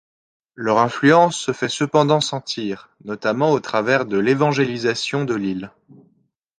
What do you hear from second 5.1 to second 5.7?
de l'île.